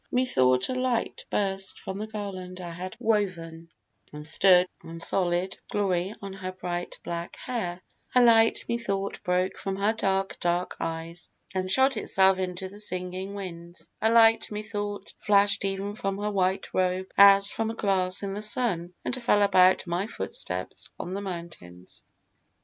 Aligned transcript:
Methought 0.11 0.67
a 0.69 0.73
light 0.73 1.25
Burst 1.29 1.79
from 1.79 1.99
the 1.99 2.07
garland 2.07 2.59
I 2.59 2.71
had 2.71 2.95
woven, 2.99 3.69
and 4.11 4.25
stood 4.25 4.67
A 4.83 4.99
solid 4.99 5.59
glory 5.69 6.15
on 6.23 6.33
her 6.33 6.51
bright 6.51 6.97
black 7.03 7.35
hair: 7.35 7.83
A 8.15 8.23
light, 8.23 8.65
methought, 8.67 9.21
broke 9.23 9.57
from 9.59 9.75
her 9.75 9.93
dark, 9.93 10.39
dark 10.39 10.75
eyes, 10.79 11.29
And 11.53 11.69
shot 11.69 11.97
itself 11.97 12.39
into 12.39 12.67
the 12.67 12.79
singing 12.81 13.35
winds; 13.35 13.91
A 14.01 14.09
light, 14.09 14.49
methought, 14.49 15.13
flash'd 15.19 15.63
even 15.65 15.93
from 15.93 16.17
her 16.17 16.31
white 16.31 16.73
robe, 16.73 17.11
As 17.15 17.51
from 17.51 17.69
a 17.69 17.75
glass 17.75 18.23
in 18.23 18.33
the 18.33 18.41
sun, 18.41 18.95
and 19.05 19.13
fell 19.21 19.43
about 19.43 19.85
My 19.85 20.07
footsteps 20.07 20.89
on 20.99 21.13
the 21.13 21.21
mountains. 21.21 22.03